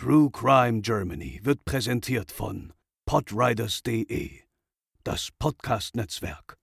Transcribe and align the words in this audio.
True 0.00 0.30
Crime 0.30 0.80
Germany 0.80 1.40
wird 1.42 1.64
präsentiert 1.64 2.30
von 2.30 2.72
podriders.de, 3.04 4.30
das 5.02 5.30
Podcast-Netzwerk. 5.40 6.56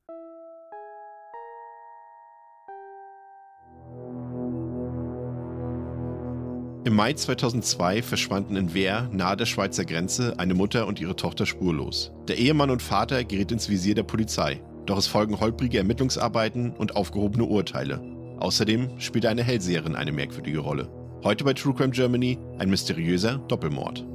Im 6.85 6.95
Mai 6.95 7.11
2002 7.11 8.03
verschwanden 8.03 8.55
in 8.55 8.73
Wehr, 8.73 9.09
nahe 9.11 9.35
der 9.35 9.45
Schweizer 9.45 9.83
Grenze, 9.83 10.39
eine 10.39 10.53
Mutter 10.53 10.87
und 10.87 11.01
ihre 11.01 11.17
Tochter 11.17 11.45
spurlos. 11.45 12.13
Der 12.29 12.37
Ehemann 12.37 12.69
und 12.69 12.81
Vater 12.81 13.25
gerät 13.25 13.51
ins 13.51 13.67
Visier 13.67 13.95
der 13.95 14.03
Polizei. 14.03 14.63
Doch 14.85 14.97
es 14.97 15.07
folgen 15.07 15.41
holprige 15.41 15.79
Ermittlungsarbeiten 15.79 16.71
und 16.71 16.95
aufgehobene 16.95 17.43
Urteile. 17.43 17.99
Außerdem 18.39 18.97
spielt 19.01 19.25
eine 19.25 19.43
Hellseherin 19.43 19.97
eine 19.97 20.13
merkwürdige 20.13 20.59
Rolle. 20.59 21.04
Heute 21.25 21.43
bei 21.43 21.53
True 21.53 21.73
Crime 21.73 21.89
Germany 21.89 22.37
ein 22.59 22.69
mysteriöser 22.69 23.39
Doppelmord. 23.47 24.05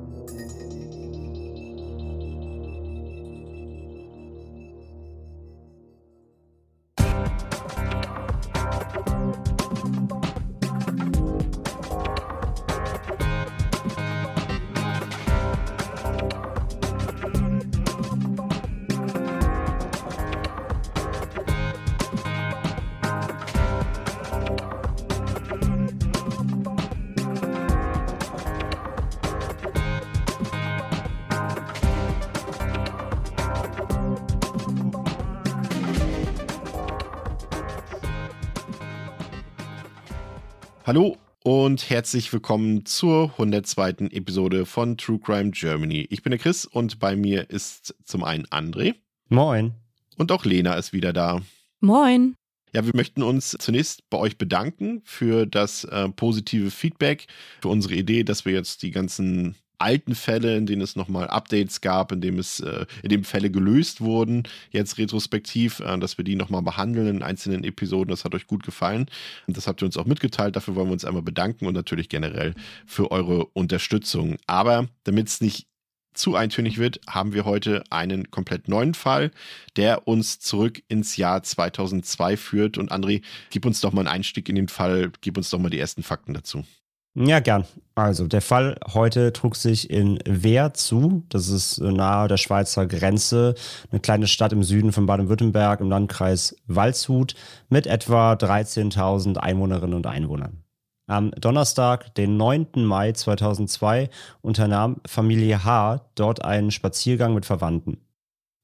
Hallo 40.92 41.16
und 41.44 41.88
herzlich 41.88 42.32
willkommen 42.32 42.84
zur 42.84 43.30
102. 43.30 44.08
Episode 44.10 44.66
von 44.66 44.96
True 44.96 45.20
Crime 45.20 45.52
Germany. 45.52 46.08
Ich 46.10 46.24
bin 46.24 46.32
der 46.32 46.40
Chris 46.40 46.64
und 46.64 46.98
bei 46.98 47.14
mir 47.14 47.48
ist 47.48 47.94
zum 48.04 48.24
einen 48.24 48.44
André. 48.46 48.96
Moin. 49.28 49.76
Und 50.16 50.32
auch 50.32 50.44
Lena 50.44 50.74
ist 50.74 50.92
wieder 50.92 51.12
da. 51.12 51.42
Moin. 51.78 52.34
Ja, 52.74 52.84
wir 52.84 52.96
möchten 52.96 53.22
uns 53.22 53.50
zunächst 53.60 54.10
bei 54.10 54.18
euch 54.18 54.36
bedanken 54.36 55.00
für 55.04 55.46
das 55.46 55.84
äh, 55.84 56.08
positive 56.08 56.72
Feedback, 56.72 57.28
für 57.62 57.68
unsere 57.68 57.94
Idee, 57.94 58.24
dass 58.24 58.44
wir 58.44 58.52
jetzt 58.52 58.82
die 58.82 58.90
ganzen 58.90 59.54
alten 59.80 60.14
Fälle, 60.14 60.56
in 60.56 60.66
denen 60.66 60.82
es 60.82 60.96
nochmal 60.96 61.28
Updates 61.28 61.80
gab, 61.80 62.12
in 62.12 62.20
dem 62.20 62.38
es, 62.38 62.60
äh, 62.60 62.86
in 63.02 63.08
dem 63.08 63.24
Fälle 63.24 63.50
gelöst 63.50 64.00
wurden, 64.00 64.44
jetzt 64.70 64.98
retrospektiv, 64.98 65.80
äh, 65.80 65.98
dass 65.98 66.18
wir 66.18 66.24
die 66.24 66.36
nochmal 66.36 66.62
behandeln 66.62 67.08
in 67.08 67.22
einzelnen 67.22 67.64
Episoden. 67.64 68.10
Das 68.10 68.24
hat 68.24 68.34
euch 68.34 68.46
gut 68.46 68.64
gefallen. 68.64 69.06
Und 69.46 69.56
das 69.56 69.66
habt 69.66 69.82
ihr 69.82 69.86
uns 69.86 69.96
auch 69.96 70.06
mitgeteilt. 70.06 70.56
Dafür 70.56 70.74
wollen 70.76 70.88
wir 70.88 70.92
uns 70.92 71.04
einmal 71.04 71.22
bedanken 71.22 71.66
und 71.66 71.74
natürlich 71.74 72.08
generell 72.08 72.54
für 72.86 73.10
eure 73.10 73.46
Unterstützung. 73.46 74.36
Aber 74.46 74.88
damit 75.04 75.28
es 75.28 75.40
nicht 75.40 75.66
zu 76.12 76.34
eintönig 76.34 76.78
wird, 76.78 77.00
haben 77.08 77.32
wir 77.32 77.44
heute 77.44 77.84
einen 77.90 78.30
komplett 78.30 78.68
neuen 78.68 78.94
Fall, 78.94 79.30
der 79.76 80.08
uns 80.08 80.40
zurück 80.40 80.82
ins 80.88 81.16
Jahr 81.16 81.42
2002 81.42 82.36
führt. 82.36 82.78
Und 82.78 82.92
André, 82.92 83.22
gib 83.50 83.64
uns 83.64 83.80
doch 83.80 83.92
mal 83.92 84.02
einen 84.02 84.08
Einstieg 84.08 84.48
in 84.48 84.56
den 84.56 84.68
Fall, 84.68 85.12
gib 85.20 85.36
uns 85.36 85.50
doch 85.50 85.58
mal 85.58 85.70
die 85.70 85.78
ersten 85.78 86.02
Fakten 86.02 86.34
dazu. 86.34 86.64
Ja, 87.14 87.40
gern. 87.40 87.64
Also, 87.96 88.28
der 88.28 88.40
Fall 88.40 88.78
heute 88.94 89.32
trug 89.32 89.56
sich 89.56 89.90
in 89.90 90.20
Wehr 90.24 90.74
zu. 90.74 91.24
Das 91.28 91.48
ist 91.48 91.80
nahe 91.80 92.28
der 92.28 92.36
Schweizer 92.36 92.86
Grenze, 92.86 93.54
eine 93.90 94.00
kleine 94.00 94.28
Stadt 94.28 94.52
im 94.52 94.62
Süden 94.62 94.92
von 94.92 95.06
Baden-Württemberg 95.06 95.80
im 95.80 95.90
Landkreis 95.90 96.56
Waldshut 96.66 97.34
mit 97.68 97.88
etwa 97.88 98.34
13.000 98.34 99.38
Einwohnerinnen 99.38 99.96
und 99.96 100.06
Einwohnern. 100.06 100.62
Am 101.08 101.32
Donnerstag, 101.32 102.14
den 102.14 102.36
9. 102.36 102.84
Mai 102.84 103.10
2002, 103.10 104.08
unternahm 104.40 105.00
Familie 105.04 105.64
H. 105.64 106.06
dort 106.14 106.44
einen 106.44 106.70
Spaziergang 106.70 107.34
mit 107.34 107.44
Verwandten. 107.44 107.98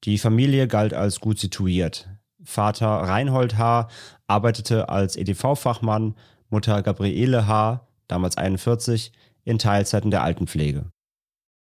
Die 0.05 0.17
Familie 0.17 0.69
galt 0.69 0.93
als 0.93 1.19
gut 1.19 1.37
situiert. 1.37 2.07
Vater 2.45 2.87
Reinhold 2.87 3.57
H. 3.57 3.89
arbeitete 4.27 4.87
als 4.87 5.17
EDV-Fachmann, 5.17 6.15
Mutter 6.49 6.81
Gabriele 6.81 7.45
H 7.47 7.87
damals 8.07 8.37
41, 8.37 9.11
in 9.43 9.59
Teilzeiten 9.59 10.11
der 10.11 10.23
Altenpflege. 10.23 10.91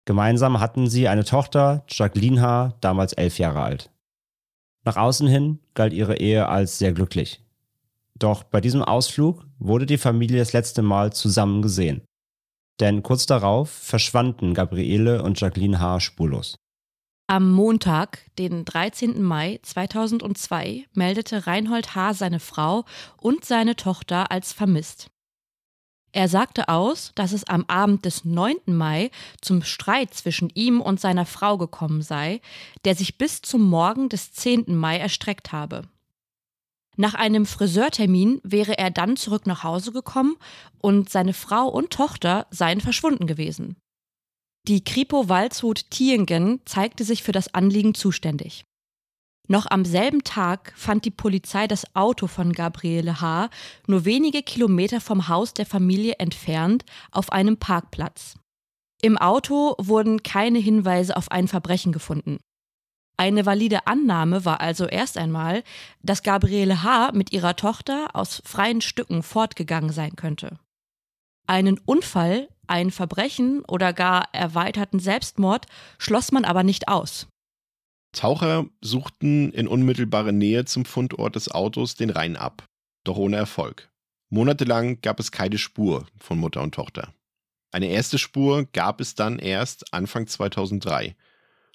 Gemeinsam 0.04 0.60
hatten 0.60 0.88
sie 0.88 1.08
eine 1.08 1.24
Tochter, 1.24 1.84
Jacqueline 1.88 2.40
H., 2.40 2.74
damals 2.80 3.12
elf 3.12 3.38
Jahre 3.38 3.62
alt. 3.62 3.90
Nach 4.84 4.96
außen 4.96 5.28
hin 5.28 5.60
galt 5.74 5.92
ihre 5.92 6.16
Ehe 6.16 6.48
als 6.48 6.78
sehr 6.78 6.92
glücklich. 6.92 7.44
Doch 8.18 8.42
bei 8.42 8.60
diesem 8.60 8.82
Ausflug 8.82 9.46
wurde 9.58 9.86
die 9.86 9.98
Familie 9.98 10.38
das 10.38 10.52
letzte 10.52 10.82
Mal 10.82 11.12
zusammen 11.12 11.62
gesehen. 11.62 12.02
Denn 12.80 13.02
kurz 13.02 13.26
darauf 13.26 13.70
verschwanden 13.70 14.54
Gabriele 14.54 15.22
und 15.22 15.40
Jacqueline 15.40 15.78
H. 15.78 16.00
spurlos. 16.00 16.56
Am 17.28 17.52
Montag, 17.52 18.26
den 18.38 18.64
13. 18.64 19.22
Mai 19.22 19.60
2002, 19.62 20.86
meldete 20.92 21.46
Reinhold 21.46 21.94
H. 21.94 22.14
seine 22.14 22.40
Frau 22.40 22.84
und 23.20 23.44
seine 23.44 23.76
Tochter 23.76 24.30
als 24.32 24.52
vermisst. 24.52 25.11
Er 26.12 26.28
sagte 26.28 26.68
aus, 26.68 27.12
dass 27.14 27.32
es 27.32 27.44
am 27.44 27.64
Abend 27.68 28.04
des 28.04 28.24
9. 28.26 28.56
Mai 28.66 29.10
zum 29.40 29.62
Streit 29.62 30.12
zwischen 30.12 30.50
ihm 30.50 30.80
und 30.82 31.00
seiner 31.00 31.24
Frau 31.24 31.56
gekommen 31.56 32.02
sei, 32.02 32.42
der 32.84 32.94
sich 32.94 33.16
bis 33.16 33.40
zum 33.40 33.62
Morgen 33.62 34.10
des 34.10 34.32
10. 34.32 34.76
Mai 34.76 34.98
erstreckt 34.98 35.52
habe. 35.52 35.88
Nach 36.96 37.14
einem 37.14 37.46
Friseurtermin 37.46 38.40
wäre 38.44 38.76
er 38.76 38.90
dann 38.90 39.16
zurück 39.16 39.46
nach 39.46 39.62
Hause 39.62 39.92
gekommen 39.92 40.36
und 40.78 41.08
seine 41.08 41.32
Frau 41.32 41.66
und 41.66 41.90
Tochter 41.90 42.46
seien 42.50 42.82
verschwunden 42.82 43.26
gewesen. 43.26 43.76
Die 44.68 44.84
Kripo 44.84 45.30
Waldshut 45.30 45.90
Thiengen 45.90 46.60
zeigte 46.66 47.04
sich 47.04 47.22
für 47.22 47.32
das 47.32 47.54
Anliegen 47.54 47.94
zuständig. 47.94 48.64
Noch 49.48 49.66
am 49.68 49.84
selben 49.84 50.22
Tag 50.22 50.72
fand 50.76 51.04
die 51.04 51.10
Polizei 51.10 51.66
das 51.66 51.96
Auto 51.96 52.26
von 52.26 52.52
Gabriele 52.52 53.20
H. 53.20 53.50
nur 53.86 54.04
wenige 54.04 54.42
Kilometer 54.42 55.00
vom 55.00 55.28
Haus 55.28 55.52
der 55.52 55.66
Familie 55.66 56.14
entfernt 56.18 56.84
auf 57.10 57.32
einem 57.32 57.56
Parkplatz. 57.56 58.36
Im 59.02 59.18
Auto 59.18 59.74
wurden 59.78 60.22
keine 60.22 60.60
Hinweise 60.60 61.16
auf 61.16 61.30
ein 61.30 61.48
Verbrechen 61.48 61.92
gefunden. 61.92 62.38
Eine 63.16 63.44
valide 63.44 63.86
Annahme 63.86 64.44
war 64.44 64.60
also 64.60 64.86
erst 64.86 65.18
einmal, 65.18 65.64
dass 66.02 66.22
Gabriele 66.22 66.82
H. 66.82 67.10
mit 67.12 67.32
ihrer 67.32 67.56
Tochter 67.56 68.14
aus 68.14 68.42
freien 68.44 68.80
Stücken 68.80 69.22
fortgegangen 69.22 69.90
sein 69.90 70.16
könnte. 70.16 70.58
Einen 71.46 71.78
Unfall, 71.78 72.48
ein 72.68 72.90
Verbrechen 72.90 73.64
oder 73.66 73.92
gar 73.92 74.32
erweiterten 74.32 75.00
Selbstmord 75.00 75.66
schloss 75.98 76.30
man 76.32 76.44
aber 76.44 76.62
nicht 76.62 76.88
aus. 76.88 77.26
Taucher 78.12 78.66
suchten 78.80 79.52
in 79.52 79.66
unmittelbarer 79.66 80.32
Nähe 80.32 80.64
zum 80.64 80.84
Fundort 80.84 81.34
des 81.34 81.50
Autos 81.50 81.94
den 81.94 82.10
Rhein 82.10 82.36
ab, 82.36 82.68
doch 83.04 83.16
ohne 83.16 83.36
Erfolg. 83.36 83.90
Monatelang 84.28 85.00
gab 85.00 85.18
es 85.18 85.32
keine 85.32 85.58
Spur 85.58 86.06
von 86.18 86.38
Mutter 86.38 86.62
und 86.62 86.74
Tochter. 86.74 87.14
Eine 87.70 87.86
erste 87.86 88.18
Spur 88.18 88.66
gab 88.72 89.00
es 89.00 89.14
dann 89.14 89.38
erst 89.38 89.94
Anfang 89.94 90.26
2003. 90.26 91.16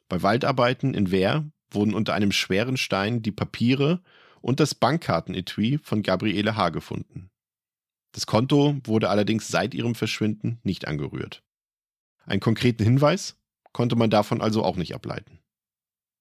Bei 0.07 0.21
Waldarbeiten 0.21 0.93
in 0.93 1.11
Wehr 1.11 1.49
wurden 1.71 1.95
unter 1.95 2.13
einem 2.13 2.31
schweren 2.31 2.77
Stein 2.77 3.21
die 3.23 3.31
Papiere 3.31 4.01
und 4.41 4.59
das 4.59 4.75
Bankkartenetui 4.75 5.79
von 5.81 6.03
Gabriele 6.03 6.55
H. 6.55 6.69
gefunden. 6.69 7.29
Das 8.11 8.27
Konto 8.27 8.77
wurde 8.83 9.09
allerdings 9.09 9.47
seit 9.47 9.73
ihrem 9.73 9.95
Verschwinden 9.95 10.59
nicht 10.63 10.87
angerührt. 10.87 11.43
Einen 12.25 12.39
konkreten 12.39 12.83
Hinweis 12.83 13.37
konnte 13.73 13.95
man 13.95 14.09
davon 14.09 14.41
also 14.41 14.63
auch 14.63 14.75
nicht 14.75 14.93
ableiten. 14.93 15.39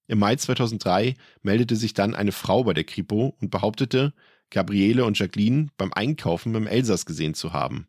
Im 0.06 0.18
Mai 0.18 0.36
2003 0.36 1.14
meldete 1.42 1.76
sich 1.76 1.94
dann 1.94 2.14
eine 2.14 2.32
Frau 2.32 2.64
bei 2.64 2.74
der 2.74 2.84
Kripo 2.84 3.36
und 3.40 3.50
behauptete, 3.50 4.12
Gabriele 4.50 5.04
und 5.04 5.18
Jacqueline 5.18 5.68
beim 5.76 5.92
Einkaufen 5.92 6.54
im 6.54 6.66
Elsass 6.66 7.06
gesehen 7.06 7.34
zu 7.34 7.52
haben. 7.52 7.88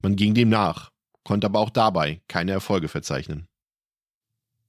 Man 0.00 0.14
ging 0.14 0.34
dem 0.34 0.48
nach, 0.48 0.90
konnte 1.24 1.46
aber 1.46 1.58
auch 1.58 1.70
dabei 1.70 2.22
keine 2.28 2.52
Erfolge 2.52 2.88
verzeichnen. 2.88 3.48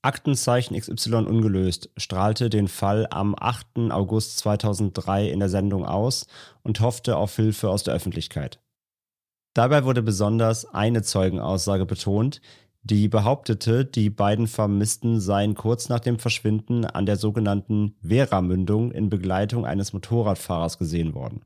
Aktenzeichen 0.01 0.79
XY 0.79 1.25
ungelöst 1.25 1.89
strahlte 1.97 2.49
den 2.49 2.69
Fall 2.69 3.05
am 3.11 3.35
8. 3.37 3.91
August 3.91 4.37
2003 4.39 5.27
in 5.29 5.39
der 5.39 5.49
Sendung 5.49 5.85
aus 5.85 6.25
und 6.63 6.79
hoffte 6.79 7.17
auf 7.17 7.35
Hilfe 7.35 7.69
aus 7.69 7.83
der 7.83 7.93
Öffentlichkeit. 7.93 8.61
Dabei 9.53 9.83
wurde 9.83 10.01
besonders 10.01 10.65
eine 10.65 11.01
Zeugenaussage 11.01 11.85
betont, 11.85 12.39
die 12.81 13.07
behauptete, 13.09 13.85
die 13.85 14.09
beiden 14.09 14.47
Vermissten 14.47 15.19
seien 15.19 15.53
kurz 15.53 15.89
nach 15.89 15.99
dem 15.99 16.17
Verschwinden 16.17 16.85
an 16.85 17.05
der 17.05 17.17
sogenannten 17.17 17.95
Vera-Mündung 18.01 18.91
in 18.91 19.09
Begleitung 19.09 19.65
eines 19.65 19.93
Motorradfahrers 19.93 20.77
gesehen 20.77 21.13
worden. 21.13 21.43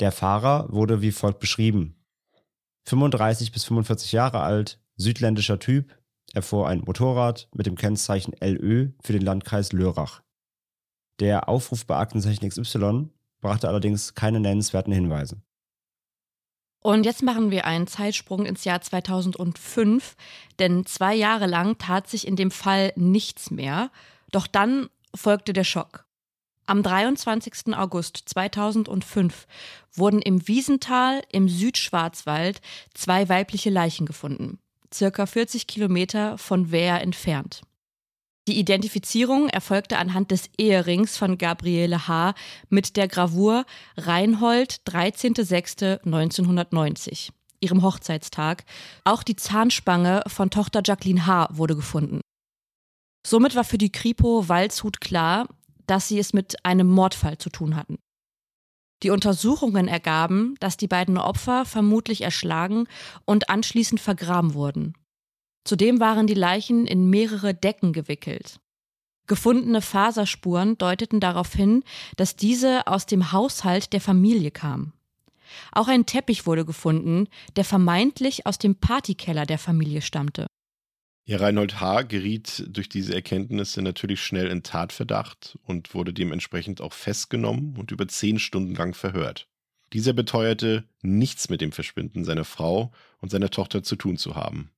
Der 0.00 0.12
Fahrer 0.12 0.72
wurde 0.72 1.02
wie 1.02 1.10
folgt 1.10 1.40
beschrieben. 1.40 1.96
35 2.84 3.52
bis 3.52 3.64
45 3.64 4.12
Jahre 4.12 4.40
alt, 4.40 4.80
südländischer 4.96 5.58
Typ. 5.58 5.98
Er 6.34 6.42
fuhr 6.42 6.68
ein 6.68 6.82
Motorrad 6.86 7.48
mit 7.54 7.66
dem 7.66 7.74
Kennzeichen 7.74 8.34
LÖ 8.40 8.90
für 9.02 9.12
den 9.12 9.22
Landkreis 9.22 9.72
Lörrach. 9.72 10.22
Der 11.20 11.48
Aufruf 11.48 11.84
bei 11.84 11.96
Aktenzeichen 11.96 12.48
XY 12.48 13.08
brachte 13.40 13.68
allerdings 13.68 14.14
keine 14.14 14.38
nennenswerten 14.38 14.92
Hinweise. 14.92 15.42
Und 16.80 17.04
jetzt 17.04 17.22
machen 17.22 17.50
wir 17.50 17.64
einen 17.64 17.86
Zeitsprung 17.86 18.46
ins 18.46 18.64
Jahr 18.64 18.80
2005, 18.80 20.16
denn 20.58 20.86
zwei 20.86 21.14
Jahre 21.14 21.46
lang 21.46 21.76
tat 21.78 22.08
sich 22.08 22.26
in 22.26 22.36
dem 22.36 22.50
Fall 22.50 22.92
nichts 22.96 23.50
mehr. 23.50 23.90
Doch 24.30 24.46
dann 24.46 24.88
folgte 25.14 25.52
der 25.52 25.64
Schock. 25.64 26.06
Am 26.66 26.82
23. 26.82 27.74
August 27.74 28.22
2005 28.26 29.46
wurden 29.94 30.20
im 30.20 30.46
Wiesental 30.46 31.22
im 31.32 31.48
Südschwarzwald 31.48 32.60
zwei 32.92 33.28
weibliche 33.28 33.70
Leichen 33.70 34.04
gefunden, 34.04 34.58
circa 34.92 35.24
40 35.24 35.66
Kilometer 35.66 36.36
von 36.36 36.70
Wehr 36.70 37.00
entfernt. 37.00 37.62
Die 38.48 38.58
Identifizierung 38.58 39.48
erfolgte 39.50 39.98
anhand 39.98 40.30
des 40.30 40.48
Eherings 40.56 41.18
von 41.18 41.36
Gabriele 41.36 42.08
H. 42.08 42.32
mit 42.70 42.96
der 42.96 43.06
Gravur 43.06 43.66
Reinhold 43.98 44.80
13.06.1990, 44.86 47.28
ihrem 47.60 47.82
Hochzeitstag. 47.82 48.64
Auch 49.04 49.22
die 49.22 49.36
Zahnspange 49.36 50.22
von 50.28 50.48
Tochter 50.48 50.80
Jacqueline 50.82 51.26
H. 51.26 51.50
wurde 51.52 51.76
gefunden. 51.76 52.22
Somit 53.26 53.54
war 53.54 53.64
für 53.64 53.76
die 53.76 53.92
Kripo 53.92 54.48
Waldshut 54.48 55.02
klar, 55.02 55.46
dass 55.86 56.08
sie 56.08 56.18
es 56.18 56.32
mit 56.32 56.64
einem 56.64 56.88
Mordfall 56.88 57.36
zu 57.36 57.50
tun 57.50 57.76
hatten. 57.76 57.98
Die 59.02 59.10
Untersuchungen 59.10 59.88
ergaben, 59.88 60.54
dass 60.58 60.78
die 60.78 60.88
beiden 60.88 61.18
Opfer 61.18 61.66
vermutlich 61.66 62.22
erschlagen 62.22 62.86
und 63.26 63.50
anschließend 63.50 64.00
vergraben 64.00 64.54
wurden. 64.54 64.94
Zudem 65.68 66.00
waren 66.00 66.26
die 66.26 66.32
Leichen 66.32 66.86
in 66.86 67.10
mehrere 67.10 67.52
Decken 67.52 67.92
gewickelt. 67.92 68.58
Gefundene 69.26 69.82
Faserspuren 69.82 70.78
deuteten 70.78 71.20
darauf 71.20 71.52
hin, 71.52 71.84
dass 72.16 72.36
diese 72.36 72.86
aus 72.86 73.04
dem 73.04 73.32
Haushalt 73.32 73.92
der 73.92 74.00
Familie 74.00 74.50
kamen. 74.50 74.94
Auch 75.70 75.88
ein 75.88 76.06
Teppich 76.06 76.46
wurde 76.46 76.64
gefunden, 76.64 77.28
der 77.56 77.66
vermeintlich 77.66 78.46
aus 78.46 78.56
dem 78.56 78.76
Partykeller 78.76 79.44
der 79.44 79.58
Familie 79.58 80.00
stammte. 80.00 80.46
Ja, 81.26 81.36
Reinhold 81.36 81.78
H. 81.78 82.00
geriet 82.04 82.64
durch 82.70 82.88
diese 82.88 83.14
Erkenntnisse 83.14 83.82
natürlich 83.82 84.22
schnell 84.22 84.46
in 84.46 84.62
Tatverdacht 84.62 85.58
und 85.64 85.92
wurde 85.92 86.14
dementsprechend 86.14 86.80
auch 86.80 86.94
festgenommen 86.94 87.76
und 87.76 87.90
über 87.90 88.08
zehn 88.08 88.38
Stunden 88.38 88.74
lang 88.74 88.94
verhört. 88.94 89.48
Dieser 89.92 90.14
beteuerte, 90.14 90.88
nichts 91.02 91.50
mit 91.50 91.60
dem 91.60 91.72
Verschwinden 91.72 92.24
seiner 92.24 92.46
Frau 92.46 92.90
und 93.18 93.28
seiner 93.28 93.50
Tochter 93.50 93.82
zu 93.82 93.96
tun 93.96 94.16
zu 94.16 94.34
haben. 94.34 94.70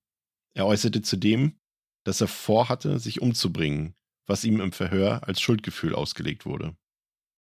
Er 0.54 0.66
äußerte 0.66 1.02
zudem, 1.02 1.58
dass 2.04 2.20
er 2.20 2.28
vorhatte, 2.28 2.98
sich 2.98 3.20
umzubringen, 3.20 3.94
was 4.26 4.44
ihm 4.44 4.60
im 4.60 4.72
Verhör 4.72 5.26
als 5.28 5.40
Schuldgefühl 5.40 5.94
ausgelegt 5.94 6.46
wurde. 6.46 6.76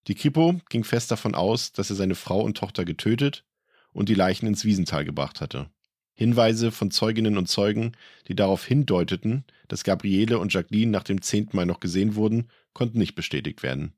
Die 0.07 0.16
Kripo 0.16 0.60
ging 0.69 0.84
fest 0.84 1.12
davon 1.12 1.34
aus, 1.34 1.72
dass 1.72 1.90
er 1.90 1.95
seine 1.95 2.16
Frau 2.16 2.42
und 2.42 2.57
Tochter 2.57 2.84
getötet 2.84 3.45
und 3.94 4.10
die 4.10 4.16
Leichen 4.16 4.48
ins 4.48 4.66
Wiesental 4.66 5.06
gebracht 5.06 5.40
hatte. 5.40 5.69
Hinweise 6.16 6.72
von 6.72 6.92
Zeuginnen 6.92 7.38
und 7.38 7.48
Zeugen, 7.48 7.94
die 8.28 8.36
darauf 8.36 8.66
hindeuteten, 8.66 9.45
dass 9.68 9.84
Gabriele 9.84 10.38
und 10.38 10.54
Jacqueline 10.54 10.92
nach 10.92 11.04
dem 11.04 11.22
10. 11.22 11.50
Mai 11.54 11.66
noch 11.66 11.80
gesehen 11.80 12.16
wurden, 12.16 12.50
konnten 12.74 13.00
nicht 13.00 13.16
bestätigt 13.16 13.63
werden. 13.63 13.94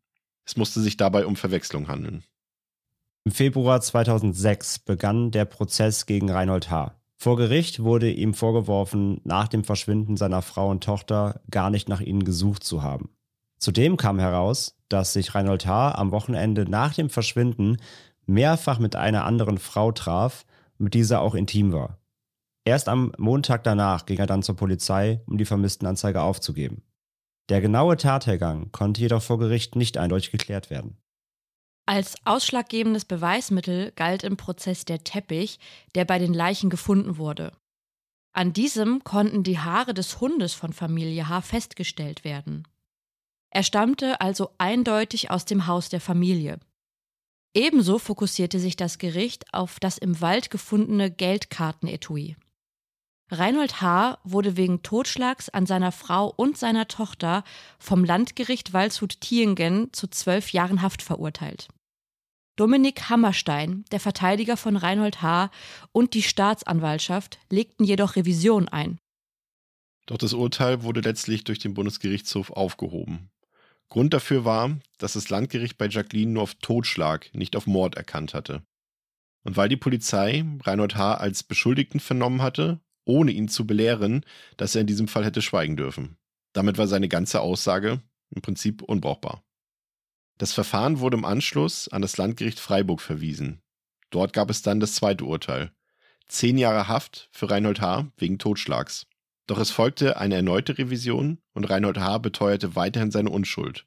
Es 0.46 0.56
musste 0.56 0.80
sich 0.80 0.96
dabei 0.96 1.26
um 1.26 1.36
Verwechslung 1.36 1.88
handeln. 1.88 2.24
Im 3.26 3.32
Februar 3.32 3.82
2006 3.82 4.80
begann 4.80 5.32
der 5.32 5.46
Prozess 5.46 6.06
gegen 6.06 6.30
Reinhold 6.30 6.70
H. 6.70 6.96
Vor 7.18 7.38
Gericht 7.38 7.82
wurde 7.82 8.12
ihm 8.12 8.34
vorgeworfen, 8.34 9.22
nach 9.24 9.48
dem 9.48 9.64
Verschwinden 9.64 10.18
seiner 10.18 10.42
Frau 10.42 10.70
und 10.70 10.84
Tochter 10.84 11.42
gar 11.50 11.70
nicht 11.70 11.90
nach 11.90 12.02
ihnen 12.02 12.24
gesucht 12.24 12.64
zu 12.64 12.84
haben. 12.84 13.10
Zudem 13.58 13.98
kam 13.98 14.20
heraus, 14.20 14.78
dass 14.90 15.14
sich 15.14 15.34
Reinhold 15.34 15.66
H. 15.66 15.96
am 15.96 16.12
Wochenende 16.12 16.70
nach 16.70 16.94
dem 16.94 17.10
Verschwinden 17.10 17.78
mehrfach 18.26 18.80
mit 18.80 18.96
einer 18.96 19.26
anderen 19.26 19.58
Frau 19.58 19.92
traf, 19.92 20.46
mit 20.78 20.94
dieser 20.94 21.22
auch 21.22 21.36
intim 21.36 21.72
war. 21.72 22.00
Erst 22.66 22.90
am 22.90 23.12
Montag 23.18 23.64
danach 23.64 24.06
ging 24.06 24.18
er 24.18 24.28
dann 24.28 24.44
zur 24.44 24.56
Polizei, 24.56 25.22
um 25.28 25.38
die 25.38 25.46
Vermisstenanzeige 25.46 26.22
aufzugeben. 26.22 26.84
Der 27.50 27.62
genaue 27.62 27.96
Tathergang 27.96 28.72
konnte 28.72 29.02
jedoch 29.02 29.22
vor 29.22 29.38
Gericht 29.38 29.76
nicht 29.76 29.98
eindeutig 29.98 30.32
geklärt 30.32 30.72
werden. 30.72 30.98
Als 31.88 32.16
ausschlaggebendes 32.26 33.06
Beweismittel 33.06 33.92
galt 33.96 34.24
im 34.24 34.38
Prozess 34.38 34.86
der 34.86 35.04
Teppich, 35.04 35.60
der 35.94 36.06
bei 36.06 36.18
den 36.18 36.34
Leichen 36.34 36.70
gefunden 36.70 37.18
wurde. 37.18 37.52
An 38.34 38.54
diesem 38.54 39.04
konnten 39.04 39.44
die 39.44 39.60
Haare 39.60 39.94
des 39.94 40.20
Hundes 40.20 40.54
von 40.54 40.74
Familie 40.74 41.30
H 41.30 41.42
festgestellt 41.42 42.24
werden. 42.24 42.68
Er 43.52 43.64
stammte 43.64 44.20
also 44.20 44.50
eindeutig 44.58 45.32
aus 45.32 45.46
dem 45.46 45.68
Haus 45.68 45.90
der 45.90 46.02
Familie. 46.02 46.60
Ebenso 47.54 48.00
fokussierte 48.00 48.60
sich 48.60 48.76
das 48.76 48.98
Gericht 48.98 49.54
auf 49.54 49.80
das 49.80 49.98
im 49.98 50.20
Wald 50.20 50.50
gefundene 50.50 51.10
Geldkartenetui. 51.10 52.36
Reinhold 53.32 53.82
H. 53.82 54.20
wurde 54.24 54.58
wegen 54.58 54.84
Totschlags 54.84 55.50
an 55.50 55.66
seiner 55.66 55.92
Frau 55.92 56.28
und 56.36 56.58
seiner 56.58 56.88
Tochter 56.88 57.44
vom 57.80 58.04
Landgericht 58.04 58.74
Waldshut-Tiengen 58.74 59.94
zu 59.94 60.08
zwölf 60.08 60.52
Jahren 60.52 60.82
Haft 60.82 61.02
verurteilt. 61.02 61.70
Dominik 62.56 63.10
Hammerstein, 63.10 63.84
der 63.92 64.00
Verteidiger 64.00 64.56
von 64.56 64.78
Reinhold 64.78 65.22
H. 65.22 65.52
und 65.92 66.14
die 66.14 66.22
Staatsanwaltschaft 66.22 67.38
legten 67.50 67.84
jedoch 67.84 68.16
Revision 68.16 68.70
ein. 68.70 68.98
Doch 70.06 70.18
das 70.18 70.34
Urteil 70.34 70.84
wurde 70.84 71.02
letztlich 71.02 71.44
durch 71.44 71.60
den 71.60 71.74
Bundesgerichtshof 71.74 72.52
aufgehoben. 72.52 73.30
Grund 73.90 74.14
dafür 74.14 74.46
war, 74.46 74.78
dass 75.00 75.14
das 75.14 75.30
Landgericht 75.30 75.78
bei 75.78 75.88
Jacqueline 75.88 76.32
nur 76.32 76.44
auf 76.44 76.56
Totschlag, 76.56 77.30
nicht 77.34 77.56
auf 77.58 77.68
Mord 77.68 77.96
erkannt 77.96 78.34
hatte. 78.34 78.64
Und 79.44 79.58
weil 79.58 79.70
die 79.70 79.78
Polizei 79.78 80.46
Reinhold 80.64 80.96
H. 80.96 81.16
als 81.16 81.44
Beschuldigten 81.44 82.00
vernommen 82.00 82.42
hatte, 82.42 82.80
ohne 83.04 83.32
ihn 83.32 83.50
zu 83.50 83.68
belehren, 83.68 84.26
dass 84.58 84.76
er 84.76 84.82
in 84.82 84.88
diesem 84.88 85.08
Fall 85.08 85.26
hätte 85.26 85.42
schweigen 85.42 85.76
dürfen. 85.76 86.18
Damit 86.54 86.78
war 86.78 86.88
seine 86.88 87.10
ganze 87.10 87.42
Aussage 87.42 88.02
im 88.30 88.42
Prinzip 88.42 88.82
unbrauchbar. 88.82 89.44
Das 90.38 90.52
Verfahren 90.52 91.00
wurde 91.00 91.18
im 91.18 91.26
Anschluss 91.26 91.88
an 91.88 92.02
das 92.02 92.18
Landgericht 92.18 92.60
Freiburg 92.60 93.02
verwiesen. 93.02 93.62
Dort 94.10 94.34
gab 94.34 94.50
es 94.50 94.62
dann 94.62 94.80
das 94.80 94.96
zweite 94.96 95.24
Urteil. 95.24 95.72
Zehn 96.28 96.58
Jahre 96.58 96.88
Haft 96.88 97.30
für 97.32 97.50
Reinhold 97.50 97.80
H. 97.80 98.08
wegen 98.18 98.38
Totschlags. 98.38 99.08
Doch 99.48 99.60
es 99.60 99.72
folgte 99.72 100.18
eine 100.18 100.36
erneute 100.36 100.78
Revision 100.78 101.38
und 101.54 101.70
Reinhold 101.70 102.00
H. 102.00 102.18
beteuerte 102.18 102.76
weiterhin 102.76 103.12
seine 103.12 103.30
Unschuld. 103.30 103.86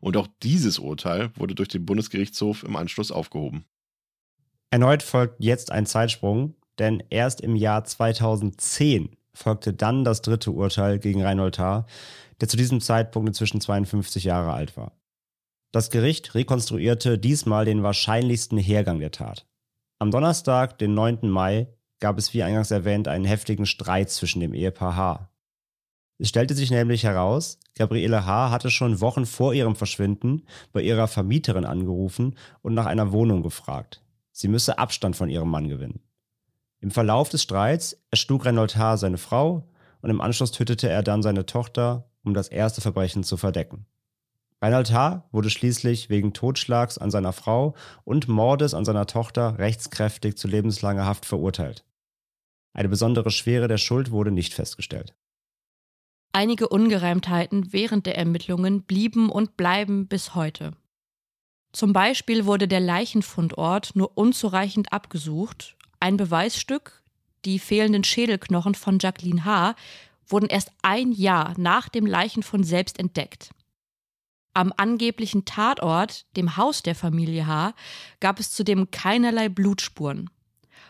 Und 0.00 0.16
auch 0.16 0.28
dieses 0.42 0.78
Urteil 0.78 1.30
wurde 1.36 1.54
durch 1.54 1.68
den 1.68 1.84
Bundesgerichtshof 1.84 2.62
im 2.62 2.76
Anschluss 2.76 3.12
aufgehoben. 3.12 3.66
Erneut 4.70 5.02
folgt 5.02 5.36
jetzt 5.40 5.70
ein 5.70 5.86
Zeitsprung, 5.86 6.54
denn 6.78 7.02
erst 7.10 7.40
im 7.40 7.56
Jahr 7.56 7.84
2010 7.84 9.16
folgte 9.34 9.74
dann 9.74 10.04
das 10.04 10.22
dritte 10.22 10.52
Urteil 10.52 10.98
gegen 10.98 11.22
Reinhold 11.22 11.58
H., 11.58 11.86
der 12.40 12.48
zu 12.48 12.56
diesem 12.56 12.80
Zeitpunkt 12.80 13.28
inzwischen 13.28 13.60
52 13.60 14.24
Jahre 14.24 14.52
alt 14.52 14.76
war. 14.76 14.92
Das 15.72 15.88
Gericht 15.88 16.34
rekonstruierte 16.34 17.18
diesmal 17.18 17.64
den 17.64 17.82
wahrscheinlichsten 17.82 18.58
Hergang 18.58 19.00
der 19.00 19.10
Tat. 19.10 19.46
Am 19.98 20.10
Donnerstag, 20.10 20.78
den 20.78 20.92
9. 20.92 21.30
Mai, 21.30 21.66
gab 21.98 22.18
es 22.18 22.34
wie 22.34 22.42
eingangs 22.42 22.70
erwähnt 22.70 23.08
einen 23.08 23.24
heftigen 23.24 23.64
Streit 23.64 24.10
zwischen 24.10 24.40
dem 24.40 24.52
Ehepaar 24.52 24.96
H. 24.96 25.30
Es 26.18 26.28
stellte 26.28 26.54
sich 26.54 26.70
nämlich 26.70 27.04
heraus, 27.04 27.58
Gabriele 27.74 28.26
H. 28.26 28.50
hatte 28.50 28.70
schon 28.70 29.00
Wochen 29.00 29.24
vor 29.24 29.54
ihrem 29.54 29.74
Verschwinden 29.74 30.44
bei 30.72 30.82
ihrer 30.82 31.08
Vermieterin 31.08 31.64
angerufen 31.64 32.36
und 32.60 32.74
nach 32.74 32.86
einer 32.86 33.10
Wohnung 33.12 33.42
gefragt. 33.42 34.02
Sie 34.30 34.48
müsse 34.48 34.78
Abstand 34.78 35.16
von 35.16 35.30
ihrem 35.30 35.48
Mann 35.48 35.68
gewinnen. 35.68 36.00
Im 36.80 36.90
Verlauf 36.90 37.30
des 37.30 37.42
Streits 37.42 37.96
erschlug 38.10 38.44
Reinhold 38.44 38.76
H. 38.76 38.98
seine 38.98 39.18
Frau 39.18 39.70
und 40.02 40.10
im 40.10 40.20
Anschluss 40.20 40.52
tötete 40.52 40.90
er 40.90 41.02
dann 41.02 41.22
seine 41.22 41.46
Tochter, 41.46 42.10
um 42.24 42.34
das 42.34 42.48
erste 42.48 42.82
Verbrechen 42.82 43.24
zu 43.24 43.38
verdecken. 43.38 43.86
Reinhold 44.62 44.92
H. 44.92 45.28
wurde 45.32 45.50
schließlich 45.50 46.08
wegen 46.08 46.32
Totschlags 46.32 46.96
an 46.96 47.10
seiner 47.10 47.32
Frau 47.32 47.74
und 48.04 48.28
Mordes 48.28 48.74
an 48.74 48.84
seiner 48.84 49.06
Tochter 49.06 49.58
rechtskräftig 49.58 50.38
zu 50.38 50.46
lebenslanger 50.46 51.04
Haft 51.04 51.26
verurteilt. 51.26 51.84
Eine 52.72 52.88
besondere 52.88 53.32
Schwere 53.32 53.66
der 53.66 53.78
Schuld 53.78 54.12
wurde 54.12 54.30
nicht 54.30 54.54
festgestellt. 54.54 55.14
Einige 56.32 56.68
Ungereimtheiten 56.68 57.72
während 57.72 58.06
der 58.06 58.16
Ermittlungen 58.16 58.84
blieben 58.84 59.30
und 59.30 59.56
bleiben 59.56 60.06
bis 60.06 60.36
heute. 60.36 60.72
Zum 61.72 61.92
Beispiel 61.92 62.46
wurde 62.46 62.68
der 62.68 62.80
Leichenfundort 62.80 63.96
nur 63.96 64.16
unzureichend 64.16 64.92
abgesucht 64.92 65.76
ein 66.02 66.16
Beweisstück, 66.16 67.02
die 67.44 67.60
fehlenden 67.60 68.02
Schädelknochen 68.02 68.74
von 68.74 68.98
Jacqueline 69.00 69.44
H., 69.44 69.76
wurden 70.26 70.46
erst 70.46 70.72
ein 70.82 71.12
Jahr 71.12 71.54
nach 71.58 71.88
dem 71.88 72.06
Leichenfund 72.06 72.66
selbst 72.66 72.98
entdeckt. 72.98 73.50
Am 74.54 74.72
angeblichen 74.76 75.44
Tatort, 75.44 76.26
dem 76.36 76.56
Haus 76.56 76.82
der 76.82 76.94
Familie 76.94 77.46
H., 77.46 77.74
gab 78.20 78.38
es 78.38 78.52
zudem 78.52 78.90
keinerlei 78.90 79.48
Blutspuren. 79.48 80.28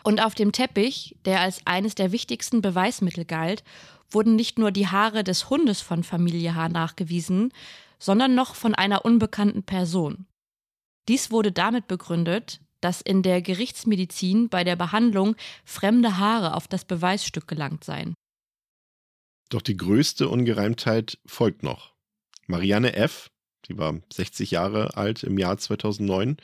Und 0.03 0.21
auf 0.21 0.35
dem 0.35 0.51
Teppich, 0.51 1.15
der 1.23 1.39
als 1.39 1.65
eines 1.65 1.95
der 1.95 2.11
wichtigsten 2.11 2.61
Beweismittel 2.61 3.23
galt, 3.23 3.63
wurden 4.11 4.35
nicht 4.35 4.59
nur 4.59 4.71
die 4.71 4.87
Haare 4.87 5.23
des 5.23 5.49
Hundes 5.49 5.81
von 5.81 6.03
Familie 6.03 6.55
H. 6.55 6.69
nachgewiesen, 6.69 7.53
sondern 7.99 8.35
noch 8.35 8.55
von 8.55 8.75
einer 8.75 9.05
unbekannten 9.05 9.63
Person. 9.63 10.25
Dies 11.07 11.31
wurde 11.31 11.51
damit 11.51 11.87
begründet, 11.87 12.59
dass 12.81 13.01
in 13.01 13.23
der 13.23 13.41
Gerichtsmedizin 13.41 14.49
bei 14.49 14.65
der 14.65 14.75
Behandlung 14.75 15.35
fremde 15.63 16.17
Haare 16.17 16.53
auf 16.55 16.67
das 16.67 16.83
Beweisstück 16.83 17.47
gelangt 17.47 17.85
seien. 17.85 18.13
Doch 19.49 19.61
die 19.61 19.77
größte 19.77 20.27
Ungereimtheit 20.27 21.17
folgt 21.25 21.63
noch. 21.63 21.93
Marianne 22.47 22.93
F., 22.95 23.29
die 23.67 23.77
war 23.77 23.99
60 24.11 24.51
Jahre 24.51 24.97
alt 24.97 25.23
im 25.23 25.37
Jahr 25.37 25.57
2009 25.57 26.37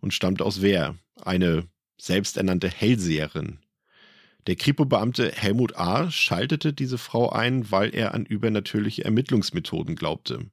und 0.00 0.14
stammt 0.14 0.42
aus 0.42 0.62
Wehr, 0.62 0.96
eine 1.22 1.68
selbsternannte 1.98 2.68
Hellseherin. 2.68 3.58
Der 4.46 4.56
Kripo-Beamte 4.56 5.32
Helmut 5.32 5.76
A. 5.76 6.10
schaltete 6.10 6.72
diese 6.74 6.98
Frau 6.98 7.30
ein, 7.30 7.70
weil 7.70 7.94
er 7.94 8.12
an 8.12 8.26
übernatürliche 8.26 9.04
Ermittlungsmethoden 9.04 9.96
glaubte. 9.96 10.50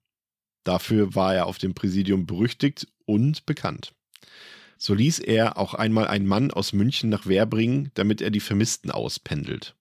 Dafür 0.63 1.15
war 1.15 1.35
er 1.35 1.45
auf 1.47 1.57
dem 1.57 1.73
Präsidium 1.73 2.25
berüchtigt 2.25 2.87
und 3.05 3.45
bekannt. 3.45 3.93
So 4.77 4.93
ließ 4.93 5.19
er 5.19 5.57
auch 5.57 5.73
einmal 5.73 6.07
einen 6.07 6.25
Mann 6.25 6.51
aus 6.51 6.73
München 6.73 7.09
nach 7.09 7.25
Wehr 7.25 7.45
bringen, 7.45 7.91
damit 7.95 8.21
er 8.21 8.31
die 8.31 8.39
Vermissten 8.39 8.91
auspendelt. 8.91 9.75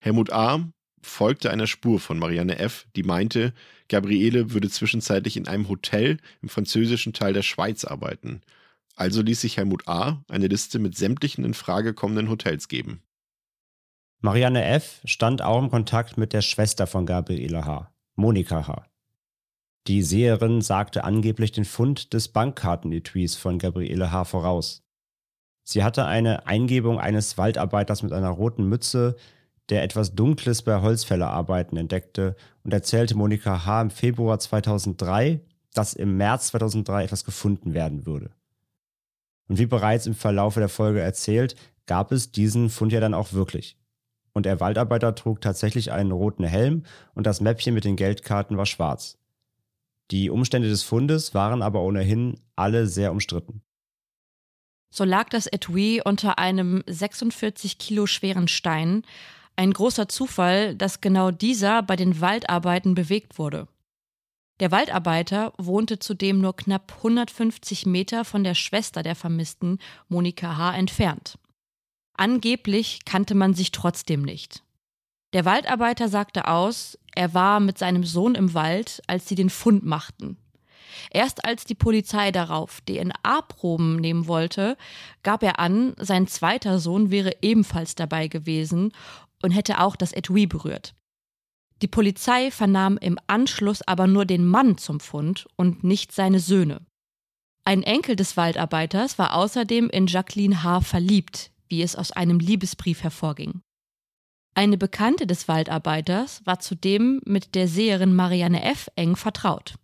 Helmut 0.00 0.32
A. 0.32 0.70
folgte 1.02 1.50
einer 1.50 1.66
Spur 1.66 2.00
von 2.00 2.18
Marianne 2.18 2.58
F., 2.58 2.86
die 2.96 3.02
meinte, 3.02 3.52
Gabriele 3.88 4.52
würde 4.52 4.70
zwischenzeitlich 4.70 5.36
in 5.36 5.48
einem 5.48 5.68
Hotel 5.68 6.18
im 6.40 6.48
französischen 6.48 7.12
Teil 7.12 7.32
der 7.32 7.42
Schweiz 7.42 7.84
arbeiten. 7.84 8.40
Also 8.94 9.22
ließ 9.22 9.40
sich 9.40 9.56
Helmut 9.56 9.88
A. 9.88 10.22
eine 10.28 10.46
Liste 10.46 10.78
mit 10.78 10.96
sämtlichen 10.96 11.44
in 11.44 11.54
Frage 11.54 11.94
kommenden 11.94 12.28
Hotels 12.28 12.68
geben. 12.68 13.02
Marianne 14.20 14.64
F. 14.64 15.00
stand 15.04 15.42
auch 15.42 15.60
im 15.60 15.70
Kontakt 15.70 16.16
mit 16.16 16.32
der 16.32 16.42
Schwester 16.42 16.86
von 16.86 17.06
Gabriele 17.06 17.64
H., 17.64 17.92
Monika 18.14 18.68
H. 18.68 18.86
Die 19.88 20.02
Seherin 20.02 20.60
sagte 20.60 21.02
angeblich 21.02 21.50
den 21.50 21.64
Fund 21.64 22.12
des 22.12 22.28
Bankkartenetuis 22.28 23.34
von 23.34 23.58
Gabriele 23.58 24.12
H. 24.12 24.24
voraus. 24.24 24.84
Sie 25.64 25.82
hatte 25.82 26.06
eine 26.06 26.46
Eingebung 26.46 27.00
eines 27.00 27.36
Waldarbeiters 27.36 28.02
mit 28.02 28.12
einer 28.12 28.30
roten 28.30 28.68
Mütze, 28.68 29.16
der 29.68 29.82
etwas 29.82 30.14
Dunkles 30.14 30.62
bei 30.62 30.80
Holzfällerarbeiten 30.80 31.78
entdeckte 31.78 32.36
und 32.64 32.72
erzählte 32.72 33.16
Monika 33.16 33.64
H. 33.64 33.82
im 33.82 33.90
Februar 33.90 34.38
2003, 34.38 35.40
dass 35.74 35.94
im 35.94 36.16
März 36.16 36.48
2003 36.48 37.04
etwas 37.04 37.24
gefunden 37.24 37.74
werden 37.74 38.06
würde. 38.06 38.30
Und 39.48 39.58
wie 39.58 39.66
bereits 39.66 40.06
im 40.06 40.14
Verlaufe 40.14 40.60
der 40.60 40.68
Folge 40.68 41.00
erzählt, 41.00 41.56
gab 41.86 42.12
es 42.12 42.32
diesen 42.32 42.70
Fund 42.70 42.92
ja 42.92 43.00
dann 43.00 43.14
auch 43.14 43.32
wirklich. 43.32 43.76
Und 44.32 44.46
der 44.46 44.60
Waldarbeiter 44.60 45.14
trug 45.14 45.40
tatsächlich 45.40 45.92
einen 45.92 46.12
roten 46.12 46.44
Helm 46.44 46.84
und 47.14 47.26
das 47.26 47.40
Mäppchen 47.40 47.74
mit 47.74 47.84
den 47.84 47.96
Geldkarten 47.96 48.56
war 48.56 48.66
schwarz. 48.66 49.18
Die 50.10 50.30
Umstände 50.30 50.68
des 50.68 50.82
Fundes 50.82 51.34
waren 51.34 51.62
aber 51.62 51.82
ohnehin 51.82 52.40
alle 52.56 52.86
sehr 52.86 53.12
umstritten. 53.12 53.62
So 54.90 55.04
lag 55.04 55.30
das 55.30 55.46
Etui 55.46 56.02
unter 56.04 56.38
einem 56.38 56.82
46 56.86 57.78
Kilo 57.78 58.06
schweren 58.06 58.46
Stein. 58.46 59.04
Ein 59.62 59.72
großer 59.72 60.08
Zufall, 60.08 60.74
dass 60.74 61.00
genau 61.00 61.30
dieser 61.30 61.84
bei 61.84 61.94
den 61.94 62.20
Waldarbeiten 62.20 62.96
bewegt 62.96 63.38
wurde. 63.38 63.68
Der 64.58 64.72
Waldarbeiter 64.72 65.52
wohnte 65.56 66.00
zudem 66.00 66.40
nur 66.40 66.56
knapp 66.56 66.94
150 66.96 67.86
Meter 67.86 68.24
von 68.24 68.42
der 68.42 68.56
Schwester 68.56 69.04
der 69.04 69.14
Vermissten, 69.14 69.78
Monika 70.08 70.56
H., 70.56 70.74
entfernt. 70.74 71.38
Angeblich 72.14 73.04
kannte 73.04 73.36
man 73.36 73.54
sich 73.54 73.70
trotzdem 73.70 74.22
nicht. 74.22 74.64
Der 75.32 75.44
Waldarbeiter 75.44 76.08
sagte 76.08 76.48
aus, 76.48 76.98
er 77.14 77.32
war 77.32 77.60
mit 77.60 77.78
seinem 77.78 78.02
Sohn 78.02 78.34
im 78.34 78.54
Wald, 78.54 79.00
als 79.06 79.28
sie 79.28 79.36
den 79.36 79.48
Fund 79.48 79.86
machten. 79.86 80.38
Erst 81.10 81.44
als 81.44 81.64
die 81.64 81.74
Polizei 81.74 82.32
darauf 82.32 82.80
DNA-Proben 82.82 83.96
nehmen 83.96 84.26
wollte, 84.26 84.76
gab 85.22 85.42
er 85.42 85.58
an, 85.58 85.94
sein 85.98 86.26
zweiter 86.26 86.78
Sohn 86.78 87.10
wäre 87.10 87.36
ebenfalls 87.42 87.94
dabei 87.94 88.28
gewesen 88.28 88.92
und 89.42 89.50
hätte 89.50 89.80
auch 89.80 89.96
das 89.96 90.12
Etui 90.12 90.46
berührt. 90.46 90.94
Die 91.82 91.88
Polizei 91.88 92.50
vernahm 92.50 92.96
im 92.98 93.18
Anschluss 93.26 93.82
aber 93.82 94.06
nur 94.06 94.24
den 94.24 94.46
Mann 94.46 94.78
zum 94.78 95.00
Fund 95.00 95.46
und 95.56 95.82
nicht 95.82 96.12
seine 96.12 96.38
Söhne. 96.38 96.86
Ein 97.64 97.82
Enkel 97.82 98.16
des 98.16 98.36
Waldarbeiters 98.36 99.18
war 99.18 99.34
außerdem 99.34 99.90
in 99.90 100.06
Jacqueline 100.06 100.62
H. 100.62 100.80
verliebt, 100.80 101.50
wie 101.68 101.82
es 101.82 101.96
aus 101.96 102.12
einem 102.12 102.38
Liebesbrief 102.38 103.02
hervorging. 103.02 103.62
Eine 104.54 104.76
Bekannte 104.76 105.26
des 105.26 105.48
Waldarbeiters 105.48 106.44
war 106.44 106.60
zudem 106.60 107.20
mit 107.24 107.54
der 107.54 107.68
Seherin 107.68 108.14
Marianne 108.14 108.62
F. 108.62 108.88
eng 108.96 109.16
vertraut. 109.16 109.74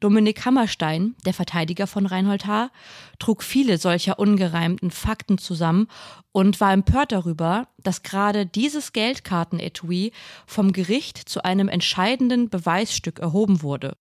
Dominik 0.00 0.44
Hammerstein, 0.44 1.16
der 1.26 1.34
Verteidiger 1.34 1.86
von 1.88 2.06
Reinhold 2.06 2.46
H., 2.46 2.70
trug 3.18 3.42
viele 3.42 3.78
solcher 3.78 4.18
ungereimten 4.18 4.90
Fakten 4.90 5.38
zusammen 5.38 5.88
und 6.30 6.60
war 6.60 6.72
empört 6.72 7.10
darüber, 7.10 7.68
dass 7.82 8.04
gerade 8.04 8.46
dieses 8.46 8.92
Geldkartenetui 8.92 10.12
vom 10.46 10.72
Gericht 10.72 11.18
zu 11.18 11.42
einem 11.42 11.68
entscheidenden 11.68 12.48
Beweisstück 12.48 13.18
erhoben 13.18 13.62
wurde. 13.62 13.96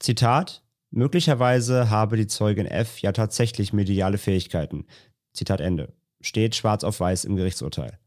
Zitat 0.00 0.62
Möglicherweise 0.90 1.90
habe 1.90 2.16
die 2.16 2.28
Zeugin 2.28 2.66
F 2.66 3.00
ja 3.00 3.10
tatsächlich 3.10 3.72
mediale 3.72 4.16
Fähigkeiten. 4.16 4.86
Zitat 5.32 5.60
Ende. 5.60 5.92
Steht 6.20 6.54
schwarz 6.54 6.84
auf 6.84 7.00
weiß 7.00 7.24
im 7.24 7.34
Gerichtsurteil. 7.34 7.98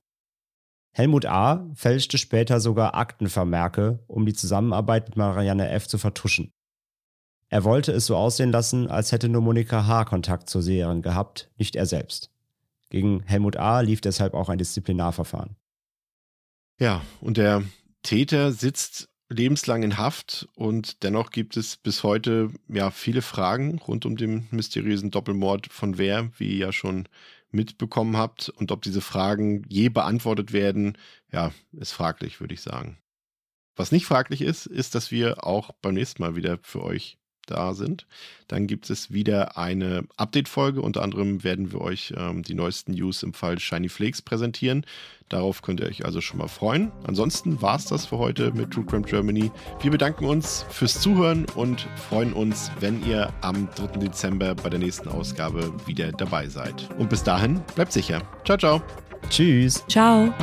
Helmut 0.94 1.26
A. 1.26 1.70
fälschte 1.76 2.18
später 2.18 2.60
sogar 2.60 2.96
Aktenvermerke, 2.96 4.00
um 4.08 4.26
die 4.26 4.34
Zusammenarbeit 4.34 5.10
mit 5.10 5.18
Marianne 5.18 5.70
F. 5.70 5.88
zu 5.88 5.98
vertuschen. 5.98 6.54
Er 7.50 7.64
wollte 7.64 7.92
es 7.92 8.06
so 8.06 8.16
aussehen 8.16 8.52
lassen, 8.52 8.90
als 8.90 9.12
hätte 9.12 9.30
nur 9.30 9.42
Monika 9.42 9.88
H. 9.88 10.06
Kontakt 10.06 10.50
zur 10.50 10.62
Seherin 10.62 11.02
gehabt, 11.02 11.50
nicht 11.58 11.76
er 11.76 11.86
selbst. 11.86 12.30
Gegen 12.90 13.24
Helmut 13.24 13.58
A. 13.58 13.80
lief 13.82 14.02
deshalb 14.02 14.34
auch 14.34 14.50
ein 14.50 14.58
Disziplinarverfahren. 14.58 15.56
Ja, 16.80 17.02
und 17.22 17.38
der 17.38 17.64
Täter 18.04 18.52
sitzt 18.52 19.10
lebenslang 19.30 19.84
in 19.84 19.98
Haft 19.98 20.48
und 20.56 21.04
dennoch 21.04 21.32
gibt 21.32 21.58
es 21.58 21.76
bis 21.76 22.04
heute 22.04 22.50
ja 22.70 22.92
viele 22.92 23.22
Fragen 23.22 23.80
rund 23.80 24.06
um 24.06 24.16
den 24.16 24.48
mysteriösen 24.52 25.12
Doppelmord 25.12 25.68
von 25.72 25.98
Wer, 25.98 26.32
wie 26.38 26.52
ihr 26.52 26.68
ja 26.68 26.72
schon 26.72 27.10
mitbekommen 27.52 28.16
habt. 28.16 28.50
Und 28.50 28.72
ob 28.72 28.82
diese 28.82 29.02
Fragen 29.02 29.66
je 29.68 29.90
beantwortet 29.90 30.54
werden, 30.54 30.98
ja, 31.32 31.52
ist 31.74 31.92
fraglich, 31.92 32.40
würde 32.40 32.54
ich 32.54 32.62
sagen. 32.62 33.00
Was 33.76 33.92
nicht 33.92 34.06
fraglich 34.06 34.42
ist, 34.42 34.66
ist, 34.66 34.96
dass 34.96 35.12
wir 35.12 35.46
auch 35.46 35.72
beim 35.82 35.94
nächsten 35.94 36.22
Mal 36.22 36.36
wieder 36.36 36.60
für 36.62 36.84
euch 36.84 37.18
da 37.48 37.74
sind. 37.74 38.06
Dann 38.48 38.68
gibt 38.68 38.90
es 38.90 39.12
wieder 39.12 39.58
eine 39.58 40.04
Update-Folge. 40.16 40.82
Unter 40.82 41.04
anderem 41.04 41.44
werden 41.44 41.72
wir 41.72 41.82
euch 41.82 42.14
ähm, 42.16 42.44
die 42.44 42.54
neuesten 42.54 42.94
News 42.94 43.24
im 43.24 43.34
Fall 43.34 43.60
Shiny 43.60 43.90
Flakes 43.90 44.22
präsentieren. 44.22 44.86
Darauf 45.30 45.62
könnt 45.62 45.82
ihr 45.82 45.88
euch 45.88 46.06
also 46.06 46.22
schon 46.22 46.38
mal 46.40 46.48
freuen. 46.48 46.92
Ansonsten 47.06 47.62
war 47.62 47.76
es 47.76 47.86
das 47.86 48.06
für 48.06 48.18
heute 48.18 48.52
mit 48.54 48.72
True 48.72 48.86
Crime 48.86 49.04
Germany. 49.04 49.52
Wir 49.82 49.92
bedanken 49.92 50.26
uns 50.26 50.66
fürs 50.70 51.02
Zuhören 51.02 51.46
und 51.56 51.88
freuen 52.10 52.32
uns, 52.32 52.72
wenn 52.80 53.06
ihr 53.06 53.34
am 53.42 53.68
3. 53.76 54.00
Dezember 54.00 54.56
bei 54.56 54.70
der 54.70 54.80
nächsten 54.80 55.10
Ausgabe 55.10 55.74
wieder 55.86 56.12
dabei 56.14 56.48
seid. 56.48 56.90
Und 56.98 57.10
bis 57.10 57.24
dahin, 57.24 57.62
bleibt 57.76 57.92
sicher. 57.92 58.22
Ciao, 58.46 58.58
ciao. 58.58 58.82
Tschüss. 59.30 59.84
Ciao. 59.88 60.34